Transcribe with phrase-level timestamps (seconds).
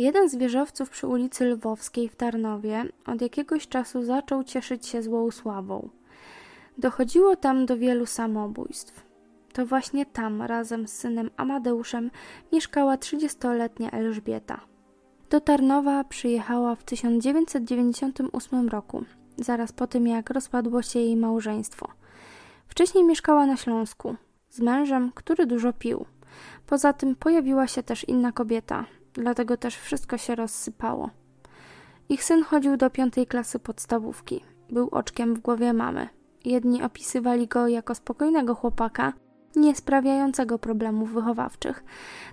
[0.00, 5.30] Jeden z wieżowców przy ulicy Lwowskiej w Tarnowie od jakiegoś czasu zaczął cieszyć się złą
[5.30, 5.88] sławą.
[6.78, 9.06] Dochodziło tam do wielu samobójstw.
[9.52, 12.10] To właśnie tam razem z synem Amadeuszem
[12.52, 14.60] mieszkała 30-letnia Elżbieta.
[15.30, 19.04] Do Tarnowa przyjechała w 1998 roku,
[19.36, 21.88] zaraz po tym jak rozpadło się jej małżeństwo.
[22.68, 24.16] Wcześniej mieszkała na Śląsku
[24.50, 26.04] z mężem, który dużo pił.
[26.66, 31.10] Poza tym pojawiła się też inna kobieta, dlatego też wszystko się rozsypało.
[32.08, 34.44] Ich syn chodził do piątej klasy podstawówki.
[34.70, 36.08] Był oczkiem w głowie mamy.
[36.44, 39.12] Jedni opisywali go jako spokojnego chłopaka,
[39.56, 41.84] nie sprawiającego problemów wychowawczych.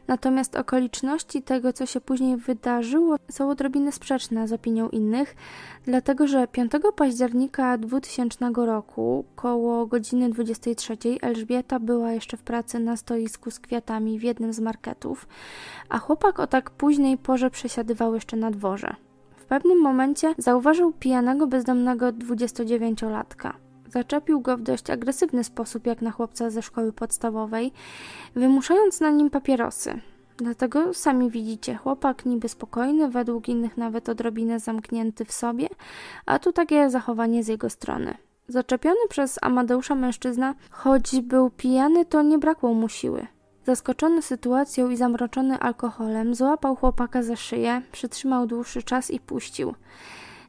[0.08, 5.36] Natomiast okoliczności tego, co się później wydarzyło, są odrobinę sprzeczne z opinią innych,
[5.84, 12.98] dlatego że 5 października 2000 roku, koło godziny 23, Elżbieta była jeszcze w pracy na
[12.98, 15.28] stoisku z kwiatami w jednym z marketów,
[15.90, 18.96] a chłopak o tak późnej porze przesiadywał jeszcze na dworze.
[19.38, 23.67] W pewnym momencie zauważył pijanego bezdomnego 29-latka.
[23.88, 27.72] Zaczepił go w dość agresywny sposób, jak na chłopca ze szkoły podstawowej,
[28.36, 30.02] wymuszając na nim papierosy.
[30.38, 35.68] Dlatego sami widzicie, chłopak niby spokojny, według innych nawet odrobinę zamknięty w sobie,
[36.26, 38.18] a tu takie zachowanie z jego strony.
[38.48, 43.28] Zaczepiony przez Amadeusza mężczyzna, choć był pijany, to nie brakło mu siły.
[43.66, 49.74] Zaskoczony sytuacją i zamroczony alkoholem, złapał chłopaka za szyję, przytrzymał dłuższy czas i puścił.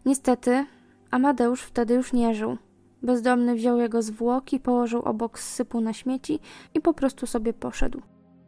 [0.07, 0.67] Niestety,
[1.11, 2.57] Amadeusz wtedy już nie żył.
[3.03, 6.39] Bezdomny wziął jego zwłoki, położył obok sypu na śmieci
[6.75, 8.03] i po prostu sobie poszedł.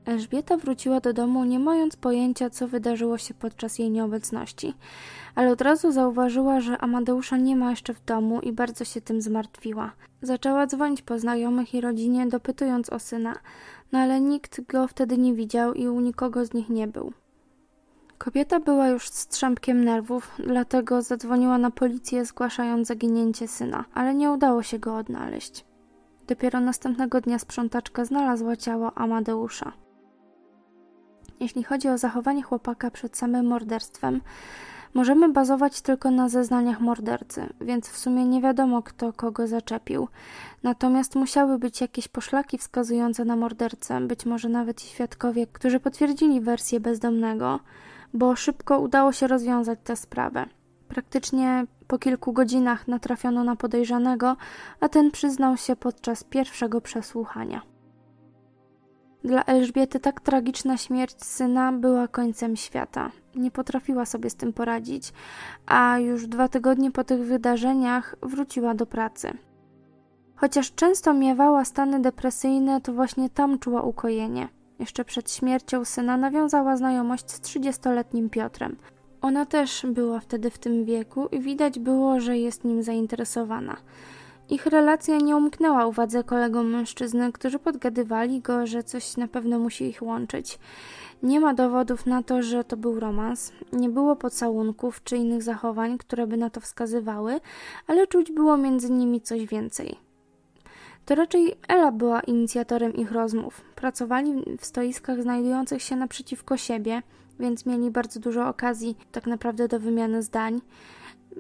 [0.05, 4.75] Elżbieta wróciła do domu, nie mając pojęcia, co wydarzyło się podczas jej nieobecności,
[5.35, 9.23] ale od razu zauważyła, że Amadeusza nie ma jeszcze w domu i bardzo się tym
[9.23, 9.93] zmartwiła.
[10.23, 13.35] Zaczęła dzwonić po znajomych i rodzinie, dopytując o syna,
[13.93, 17.13] no ale nikt go wtedy nie widział i u nikogo z nich nie był.
[18.25, 24.63] Kobieta była już strzępkiem nerwów, dlatego zadzwoniła na policję zgłaszając zaginięcie syna, ale nie udało
[24.63, 25.65] się go odnaleźć.
[26.27, 29.73] Dopiero następnego dnia sprzątaczka znalazła ciało Amadeusza.
[31.41, 34.21] Jeśli chodzi o zachowanie chłopaka przed samym morderstwem,
[34.95, 40.09] możemy bazować tylko na zeznaniach mordercy, więc w sumie nie wiadomo, kto kogo zaczepił.
[40.63, 46.41] Natomiast musiały być jakieś poszlaki wskazujące na mordercę, być może nawet i świadkowie, którzy potwierdzili
[46.41, 47.61] wersję bezdomnego,
[48.15, 50.47] bo szybko udało się rozwiązać tę sprawę.
[50.89, 54.37] Praktycznie po kilku godzinach natrafiono na podejrzanego,
[54.81, 57.63] a ten przyznał się podczas pierwszego przesłuchania.
[59.25, 63.11] Dla Elżbiety tak tragiczna śmierć syna była końcem świata.
[63.35, 65.13] Nie potrafiła sobie z tym poradzić,
[65.67, 69.33] a już dwa tygodnie po tych wydarzeniach wróciła do pracy.
[70.37, 74.49] Chociaż często miewała stany depresyjne, to właśnie tam czuła ukojenie.
[74.81, 78.77] Jeszcze przed śmiercią syna nawiązała znajomość z 30-letnim Piotrem.
[79.23, 83.77] Ona też była wtedy w tym wieku i widać było, że jest nim zainteresowana.
[84.51, 89.85] Ich relacja nie umknęła uwadze kolegom mężczyzny, którzy podgadywali go, że coś na pewno musi
[89.85, 90.59] ich łączyć.
[91.23, 95.99] Nie ma dowodów na to, że to był romans, nie było pocałunków czy innych zachowań,
[95.99, 97.41] które by na to wskazywały,
[97.87, 100.10] ale czuć było między nimi coś więcej.
[101.05, 103.61] To raczej Ela była inicjatorem ich rozmów.
[103.75, 107.03] Pracowali w stoiskach znajdujących się naprzeciwko siebie,
[107.41, 110.61] więc mieli bardzo dużo okazji tak naprawdę do wymiany zdań.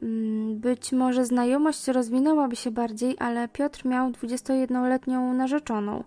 [0.02, 6.04] Mm, być może znajomość rozwinęłaby się bardziej, ale Piotr miał 21-letnią narzeczoną.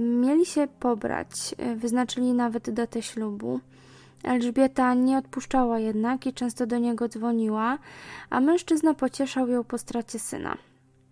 [0.00, 3.60] Mieli się pobrać, e, wyznaczyli nawet datę ślubu.
[4.24, 7.78] Elżbieta nie odpuszczała jednak i często do niego dzwoniła,
[8.30, 10.56] a mężczyzna pocieszał ją po stracie syna.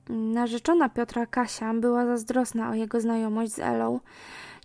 [0.09, 4.01] Narzeczona Piotra Kasia była zazdrosna o jego znajomość z Elą.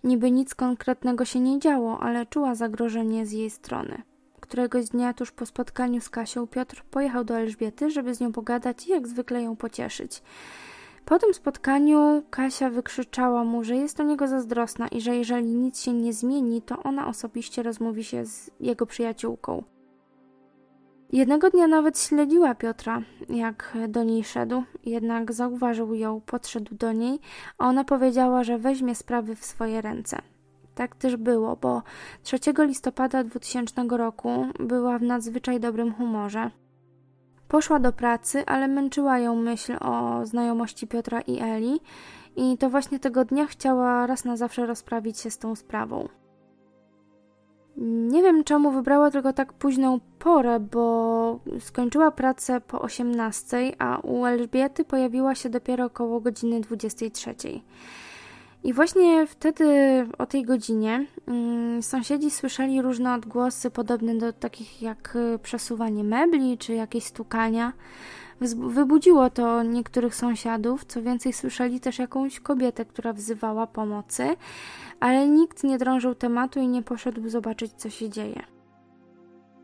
[0.04, 4.02] Niby nic konkretnego się nie działo, ale czuła zagrożenie z jej strony.
[4.40, 8.86] Któregoś dnia tuż po spotkaniu z Kasią Piotr pojechał do Elżbiety, żeby z nią pogadać
[8.86, 10.22] i jak zwykle ją pocieszyć.
[11.04, 15.80] Po tym spotkaniu Kasia wykrzyczała mu, że jest o niego zazdrosna i że jeżeli nic
[15.80, 19.62] się nie zmieni, to ona osobiście rozmówi się z jego przyjaciółką.
[21.12, 27.18] Jednego dnia nawet śledziła Piotra, jak do niej szedł, jednak zauważył ją, podszedł do niej,
[27.58, 30.18] a ona powiedziała, że weźmie sprawy w swoje ręce.
[30.74, 31.82] Tak też było, bo
[32.22, 36.50] 3 listopada 2000 roku była w nadzwyczaj dobrym humorze.
[37.48, 41.80] Poszła do pracy, ale męczyła ją myśl o znajomości Piotra i Eli,
[42.36, 46.08] i to właśnie tego dnia chciała raz na zawsze rozprawić się z tą sprawą.
[48.44, 55.34] Czemu wybrała tylko tak późną porę, bo skończyła pracę po 18, a u Elżbiety pojawiła
[55.34, 57.34] się dopiero około godziny 23.
[58.64, 59.66] I właśnie wtedy
[60.18, 66.58] o tej godzinie mm, sąsiedzi słyszeli różne odgłosy podobne do takich jak y, przesuwanie mebli
[66.58, 67.72] czy jakieś stukania.
[68.54, 74.36] Wybudziło to niektórych sąsiadów, co więcej słyszeli też jakąś kobietę, która wzywała pomocy,
[75.00, 78.42] ale nikt nie drążył tematu i nie poszedł zobaczyć, co się dzieje.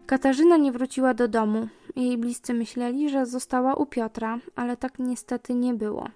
[0.06, 1.68] Katarzyna nie wróciła do domu.
[1.96, 6.08] Jej bliscy myśleli, że została u Piotra, ale tak niestety nie było.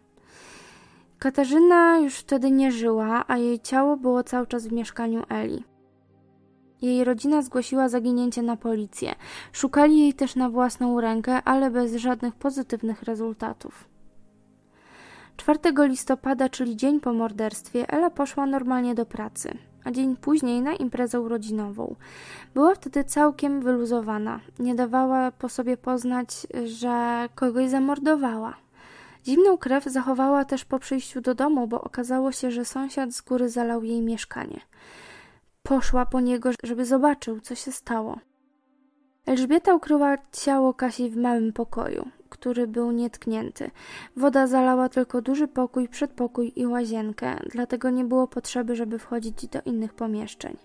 [1.19, 5.65] Katarzyna już wtedy nie żyła, a jej ciało było cały czas w mieszkaniu Eli.
[6.83, 9.15] Jej rodzina zgłosiła zaginięcie na policję.
[9.53, 13.85] Szukali jej też na własną rękę, ale bez żadnych pozytywnych rezultatów.
[15.37, 20.75] 4 listopada, czyli dzień po morderstwie, Ela poszła normalnie do pracy, a dzień później na
[20.75, 21.97] imprezę urodzinową.
[22.55, 24.41] Była wtedy całkiem wyluzowana.
[24.59, 28.55] Nie dawała po sobie poznać, że kogoś zamordowała.
[29.25, 33.49] Dziwną krew zachowała też po przyjściu do domu, bo okazało się, że sąsiad z góry
[33.49, 34.61] zalał jej mieszkanie.
[35.63, 38.19] Poszła po niego, żeby zobaczył, co się stało.
[39.27, 43.71] Elżbieta ukryła ciało Kasi w małym pokoju, który był nietknięty.
[44.17, 49.61] Woda zalała tylko duży pokój, przedpokój i łazienkę, dlatego nie było potrzeby, żeby wchodzić do
[49.65, 50.57] innych pomieszczeń.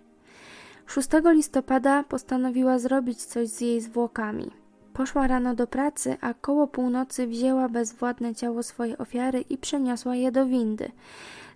[0.85, 4.51] 6 listopada postanowiła zrobić coś z jej zwłokami.
[4.93, 10.31] Poszła rano do pracy, a koło północy wzięła bezwładne ciało swojej ofiary i przeniosła je
[10.31, 10.91] do windy.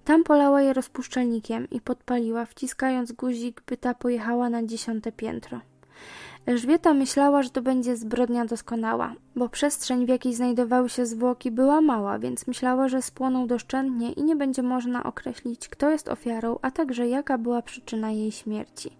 [0.05, 5.61] Tam polała je rozpuszczalnikiem i podpaliła, wciskając guzik, by ta pojechała na dziesiąte piętro.
[6.45, 11.81] Elżbieta myślała, że to będzie zbrodnia doskonała, bo przestrzeń, w jakiej znajdowały się zwłoki, była
[11.81, 16.71] mała, więc myślała, że spłoną doszczętnie i nie będzie można określić, kto jest ofiarą, a
[16.71, 18.97] także jaka była przyczyna jej śmierci.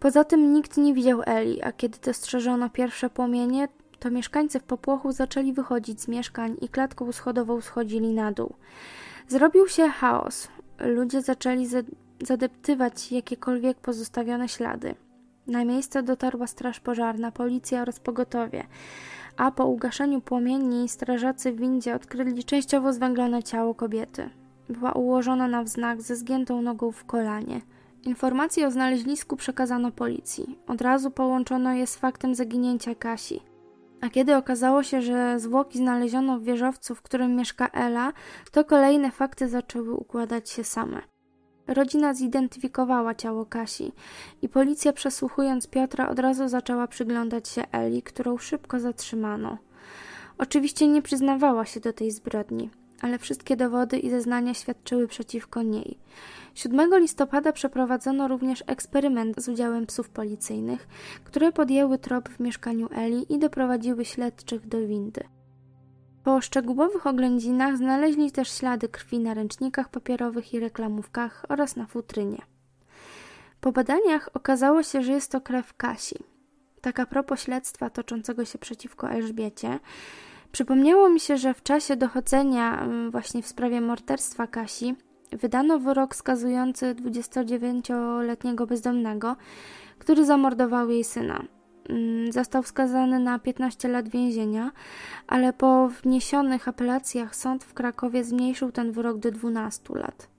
[0.00, 3.68] Poza tym nikt nie widział Eli, a kiedy dostrzeżono pierwsze płomienie,
[3.98, 8.54] to mieszkańcy w popłochu zaczęli wychodzić z mieszkań i klatką schodową schodzili na dół.
[9.28, 10.48] Zrobił się chaos.
[10.80, 11.66] Ludzie zaczęli
[12.20, 14.94] zadeptywać jakiekolwiek pozostawione ślady.
[15.46, 18.66] Na miejsce dotarła straż pożarna, policja oraz pogotowie,
[19.36, 24.30] a po ugaszeniu płomieni strażacy w windzie odkryli częściowo zwęglone ciało kobiety.
[24.68, 27.60] Była ułożona na wznak ze zgiętą nogą w kolanie.
[28.04, 30.58] Informacje o znalezisku przekazano policji.
[30.66, 33.40] Od razu połączono je z faktem zaginięcia Kasi.
[34.00, 38.12] A kiedy okazało się, że zwłoki znaleziono w wieżowcu, w którym mieszka Ela,
[38.52, 41.02] to kolejne fakty zaczęły układać się same.
[41.66, 43.92] Rodzina zidentyfikowała ciało Kasi
[44.42, 49.58] i policja przesłuchując Piotra od razu zaczęła przyglądać się Eli, którą szybko zatrzymano.
[50.38, 52.70] Oczywiście nie przyznawała się do tej zbrodni,
[53.00, 55.98] ale wszystkie dowody i zeznania świadczyły przeciwko niej.
[56.54, 60.88] 7 listopada przeprowadzono również eksperyment z udziałem psów policyjnych,
[61.24, 65.20] które podjęły trop w mieszkaniu Eli i doprowadziły śledczych do windy.
[66.24, 72.42] Po szczegółowych oględzinach znaleźli też ślady krwi na ręcznikach papierowych i reklamówkach oraz na futrynie.
[73.60, 76.16] Po badaniach okazało się, że jest to krew Kasi.
[76.80, 79.78] Tak a propos śledztwa toczącego się przeciwko Elżbiecie,
[80.56, 84.94] przypomniało mi się, że w czasie dochodzenia mm, właśnie w sprawie morderstwa Kasi
[85.32, 89.36] wydano wyrok skazujący 29-letniego bezdomnego,
[89.98, 91.42] który zamordował jej syna.
[91.88, 94.70] Mm, został skazany na 15 lat więzienia,
[95.26, 100.35] ale po wniesionych apelacjach sąd w Krakowie zmniejszył ten wyrok do 12 lat.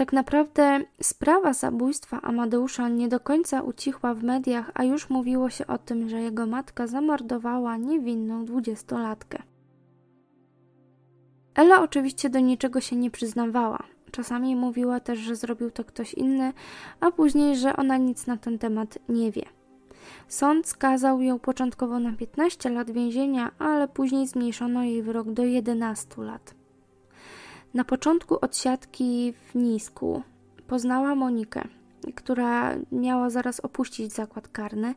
[0.00, 5.66] Tak naprawdę sprawa zabójstwa Amadeusza nie do końca ucichła w mediach, a już mówiło się
[5.66, 9.42] o tym, że jego matka zamordowała niewinną dwudziestolatkę.
[11.54, 13.78] Ela oczywiście do niczego się nie przyznawała.
[14.10, 16.52] Czasami mówiła też, że zrobił to ktoś inny,
[17.00, 19.44] a później, że ona nic na ten temat nie wie.
[20.28, 26.22] Sąd skazał ją początkowo na 15 lat więzienia, ale później zmniejszono jej wyrok do 11
[26.22, 26.59] lat.
[27.74, 30.22] Na początku odsiadki w Nisku
[30.66, 31.68] poznała Monikę,
[32.14, 34.94] która miała zaraz opuścić zakład karny,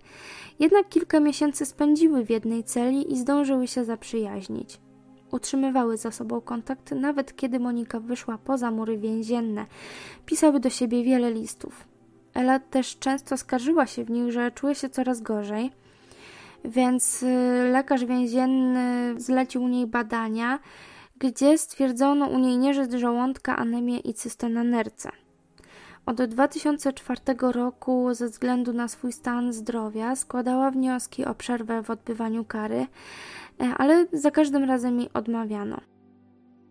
[0.60, 4.80] jednak kilka miesięcy spędziły w jednej celi i zdążyły się zaprzyjaźnić.
[5.32, 9.66] Utrzymywały ze sobą kontakt, nawet kiedy Monika wyszła poza mury więzienne.
[10.26, 11.88] Pisały do siebie wiele listów.
[12.34, 15.72] Ela też często skarżyła się w nich, że czuje się coraz gorzej,
[16.66, 20.60] więc y, lekarz więzienny zlecił niej badania,
[21.24, 25.10] gdzie stwierdzono u niej nieżyt żołądka, anemię i cystę na nerce.
[26.06, 32.46] Od 2004 roku ze względu na swój stan zdrowia składała wnioski o przerwę w odbywaniu
[32.46, 32.88] kary,
[33.62, 35.78] e, ale za każdym razem jej odmawiano.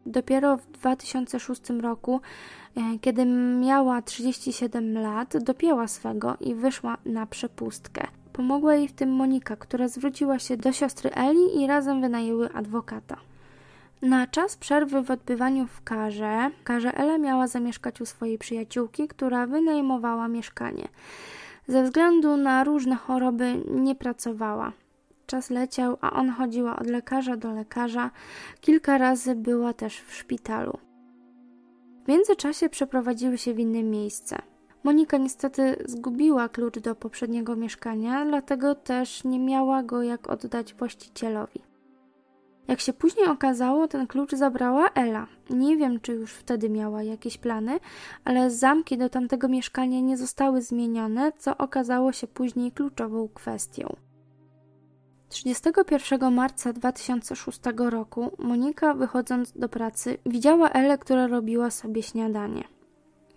[0.06, 2.21] Dopiero w 2006 roku,
[2.76, 3.25] e, kiedy
[3.61, 8.06] miała 37 lat, dopięła swego i wyszła na przepustkę.
[8.32, 13.31] Pomogła jej w tym Monika, która zwróciła się do siostry Eli i razem wynajęły adwokata.
[14.02, 19.47] Na czas przerwy w odbywaniu w karze, karze Ela miała zamieszkać u swojej przyjaciółki, która
[19.47, 20.88] wynajmowała mieszkanie.
[21.66, 24.73] Ze względu na różne choroby nie pracowała.
[25.26, 28.11] Czas leciał, a on chodziła od lekarza do lekarza.
[28.61, 30.78] Kilka razy była też w szpitalu.
[32.04, 34.38] W międzyczasie przeprowadziły się w inne miejsce.
[34.85, 41.71] Monika niestety zgubiła klucz do poprzedniego mieszkania, dlatego też nie miała go jak oddać właścicielowi.
[42.69, 45.26] Jak się później okazało, ten klucz zabrała Ela.
[45.50, 47.81] Nie wiem, czy już wtedy miała jakieś plany,
[48.25, 53.97] ale zamki do tamtego mieszkania nie zostały zmienione, co okazało się później kluczową kwestią.
[55.28, 62.64] 31 marca 2006 roku Monika, wychodząc do pracy, widziała Elę, która robiła sobie śniadanie.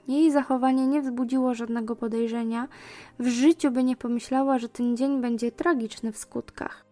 [0.07, 2.67] Jej zachowanie nie wzbudziło żadnego podejrzenia.
[3.19, 6.84] W życiu by nie pomyślała, że ten dzień będzie tragiczny w skutkach.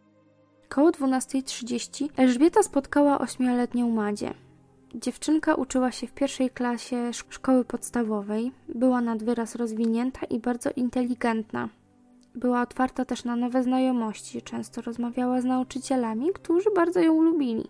[0.74, 4.34] Koło 12.30 Elżbieta spotkała ośmioletnią Madzie.
[4.96, 11.70] Dziewczynka uczyła się w pierwszej klasie szkoły podstawowej, była nad wyraz rozwinięta i bardzo inteligentna.
[12.36, 17.66] Była otwarta też na nowe znajomości, często rozmawiała z nauczycielami, którzy bardzo ją lubili.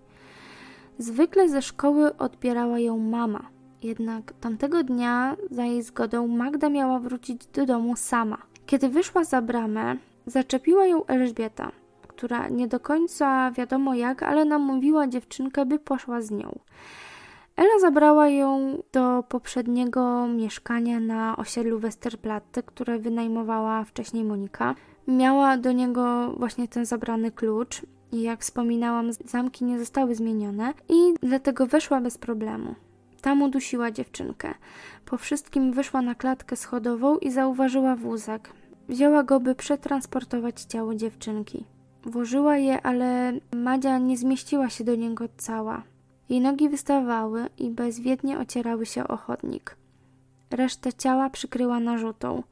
[0.98, 3.50] Zwykle ze szkoły odbierała ją mama,
[3.82, 8.38] jednak tamtego dnia, za jej zgodą, Magda miała wrócić do domu sama.
[8.66, 9.96] Kiedy wyszła za bramę,
[10.26, 11.72] zaczepiła ją Elżbieta,
[12.24, 16.60] która nie do końca wiadomo jak, ale namówiła dziewczynkę, by poszła z nią.
[17.56, 24.76] Ela zabrała ją do poprzedniego mieszkania na osiedlu Westerplatte, które wynajmowała wcześniej Monika.
[25.08, 31.14] Miała do niego właśnie ten zabrany klucz i jak wspominałam, zamki nie zostały zmienione i
[31.22, 32.76] dlatego weszła bez problemu.
[33.22, 34.54] Tam udusiła dziewczynkę.
[35.06, 38.50] Po wszystkim wyszła na klatkę schodową i zauważyła wózek.
[38.90, 41.73] Wzięła go, by przetransportować ciało dziewczynki.
[42.06, 45.84] Włożyła je, ale Madzia nie zmieściła się do niego cała.
[46.30, 49.76] Jej nogi wystawały i bezwiednie ocierały się o chodnik.
[50.52, 52.44] Resztę ciała przykryła narzutą.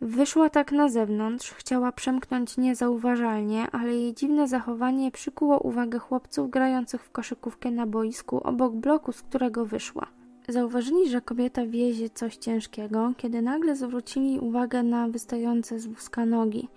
[0.00, 7.02] Wyszła tak na zewnątrz, chciała przemknąć niezauważalnie, ale jej dziwne zachowanie przykuło uwagę chłopców grających
[7.02, 10.06] w koszykówkę na boisku obok bloku, z którego wyszła.
[10.48, 16.68] Zauważyli, że kobieta wiezie coś ciężkiego, kiedy nagle zwrócili uwagę na wystające z wózka nogi.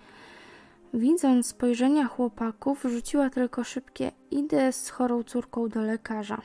[0.94, 6.42] Widząc spojrzenia chłopaków, rzuciła tylko szybkie: Idę z chorą córką do lekarza.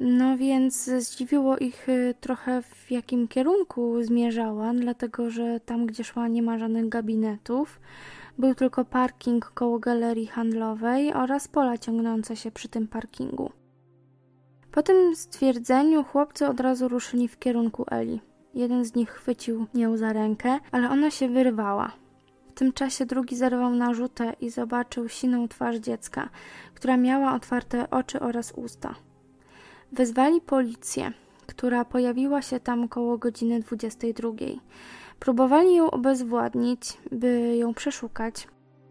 [0.00, 6.28] No więc zdziwiło ich y, trochę w jakim kierunku zmierzała, dlatego że tam, gdzie szła,
[6.28, 7.80] nie ma żadnych gabinetów.
[8.38, 13.52] Był tylko parking koło galerii handlowej oraz pola ciągnące się przy tym parkingu.
[14.72, 18.20] Po tym stwierdzeniu chłopcy od razu ruszyli w kierunku Eli.
[18.54, 21.92] Jeden z nich chwycił ją za rękę, ale ona się wyrwała.
[22.58, 26.28] Tym czasie drugi zerwał narzutę i zobaczył siną twarz dziecka,
[26.74, 28.94] która miała otwarte oczy oraz usta.
[29.92, 31.12] Wezwali policję,
[31.46, 34.28] która pojawiła się tam koło godziny 22.
[35.18, 38.48] Próbowali ją obezwładnić, by ją przeszukać,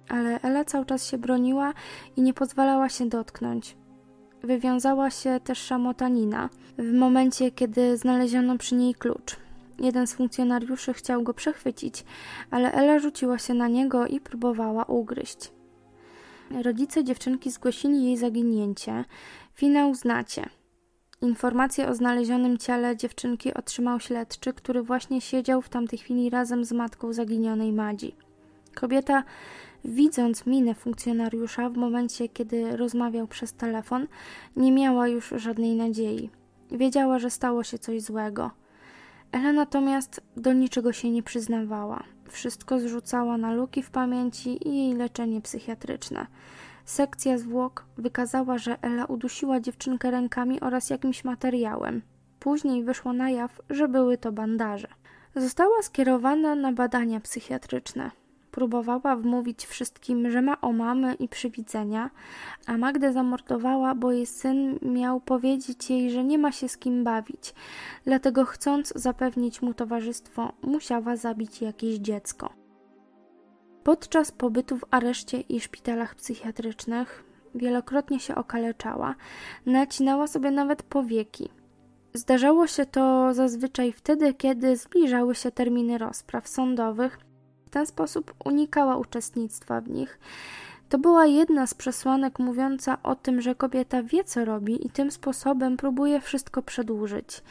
[0.10, 1.74] ale Ela cały czas się broniła
[2.16, 3.78] i nie pozwalała się dotknąć.
[4.44, 9.47] Wywiązała się też szamotanina w momencie, kiedy znaleziono przy niej klucz.
[9.80, 12.04] Jeden z funkcjonariuszy chciał go przechwycić,
[12.52, 15.52] ale Ela rzuciła się na niego i próbowała ugryźć.
[16.64, 19.06] Rodzice dziewczynki zgłosili jej zaginięcie.
[19.54, 20.50] Finał znacie.
[21.22, 26.72] Informację o znalezionym ciele dziewczynki otrzymał śledczy, który właśnie siedział w tamtej chwili razem z
[26.72, 28.16] matką zaginionej Madzi.
[28.76, 29.24] Kobieta,
[29.86, 34.08] widząc minę funkcjonariusza w momencie, kiedy rozmawiał przez telefon,
[34.56, 36.30] nie miała już żadnej nadziei.
[36.72, 38.52] Wiedziała, że stało się coś złego.
[39.38, 42.04] Ela natomiast do niczego się nie przyznawała.
[42.30, 46.28] Wszystko zrzucała na luki w pamięci i jej leczenie psychiatryczne.
[46.86, 52.02] Sekcja zwłok wykazała, że Ela udusiła dziewczynkę rękami oraz jakimś materiałem.
[52.40, 54.88] Później wyszło na jaw, że były to bandaże.
[55.36, 58.12] Została skierowana na badania psychiatryczne.
[58.52, 62.10] Próbowała wmówić wszystkim, że ma omamy i przywidzenia,
[62.68, 67.04] a Magdę zamordowała, bo jej syn miał powiedzieć jej, że nie ma się z kim
[67.04, 67.54] bawić.
[68.06, 72.54] Dlatego chcąc zapewnić mu towarzystwo, musiała zabić jakieś dziecko.
[73.84, 77.24] Podczas pobytu w areszcie i szpitalach psychiatrycznych
[77.56, 79.16] wielokrotnie się okaleczała,
[79.66, 81.50] nacinała sobie nawet powieki.
[82.14, 87.20] Zdarzało się to zazwyczaj wtedy, kiedy zbliżały się terminy rozpraw sądowych.
[87.68, 90.20] W ten sposób unikała uczestnictwa w nich.
[90.90, 95.12] To była jedna z przesłanek mówiąca o tym, że kobieta wie, co robi i tym
[95.12, 97.44] sposobem próbuje wszystko przedłużyć.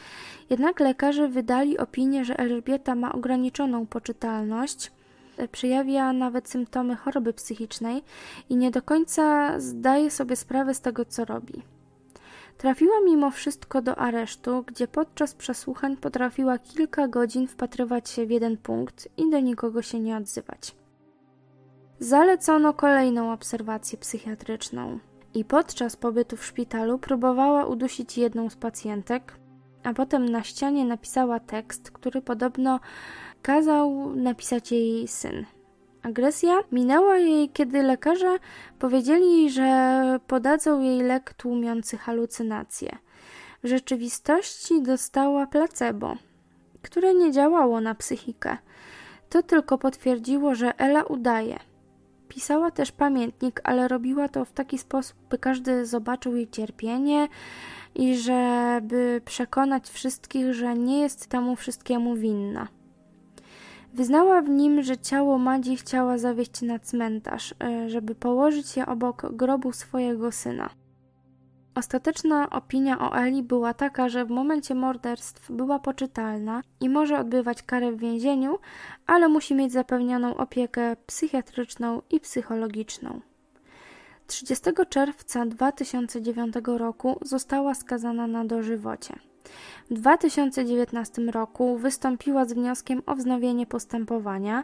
[0.49, 4.91] Jednak lekarze wydali opinię, że Elżbieta ma ograniczoną poczytalność
[5.51, 8.03] przejawia nawet symptomy choroby psychicznej
[8.49, 11.76] i nie do końca zdaje sobie sprawę z tego, co robi.
[12.57, 18.57] Trafiła mimo wszystko do aresztu, gdzie podczas przesłuchań potrafiła kilka godzin wpatrywać się w jeden
[18.57, 20.75] punkt i do nikogo się nie odzywać.
[21.99, 24.99] Zalecono kolejną obserwację psychiatryczną
[25.33, 29.39] i podczas pobytu w szpitalu próbowała udusić jedną z pacjentek,
[29.83, 32.79] a potem na ścianie napisała tekst, który podobno
[33.41, 35.45] kazał napisać jej syn.
[36.07, 38.37] Agresja minęła jej, kiedy lekarze
[38.79, 42.97] powiedzieli, że podadzą jej lek tłumiący halucynacje.
[43.63, 46.15] W rzeczywistości dostała placebo,
[46.81, 48.57] które nie działało na psychikę.
[49.29, 51.59] To tylko potwierdziło, że Ela udaje.
[52.27, 57.27] Pisała też pamiętnik, ale robiła to w taki sposób, by każdy zobaczył jej cierpienie
[57.95, 62.67] i żeby przekonać wszystkich, że nie jest temu wszystkiemu winna.
[63.97, 69.35] Wyznała w nim, że ciało Madzi chciała zawieźć na cmentarz, e, żeby położyć je obok
[69.35, 70.69] grobu swojego syna.
[71.75, 77.63] Ostateczna opinia o Eli była taka, że w momencie morderstw była poczytalna i może odbywać
[77.63, 78.59] karę w więzieniu,
[79.07, 83.21] ale musi mieć zapewnioną opiekę psychiatryczną i psychologiczną.
[84.27, 89.13] 30 czerwca 2009 roku została skazana na dożywocie.
[89.91, 94.63] W 2019 roku wystąpiła z wnioskiem o wznowienie postępowania.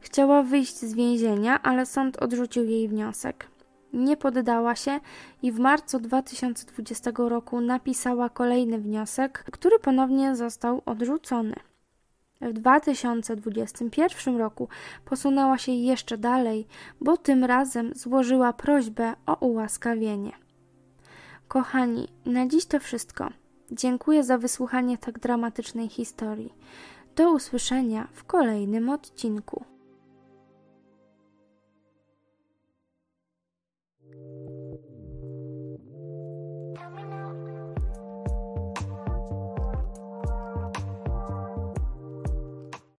[0.00, 3.48] Chciała wyjść z więzienia, ale sąd odrzucił jej wniosek.
[3.92, 5.00] Nie poddała się
[5.42, 11.54] i w marcu 2020 roku napisała kolejny wniosek, który ponownie został odrzucony.
[12.40, 14.68] W 2021 roku
[15.04, 16.66] posunęła się jeszcze dalej,
[17.00, 20.32] bo tym razem złożyła prośbę o ułaskawienie.
[21.48, 23.28] Kochani, na dziś to wszystko.
[23.72, 26.54] Dziękuję za wysłuchanie tak dramatycznej historii.
[27.16, 29.64] Do usłyszenia w kolejnym odcinku.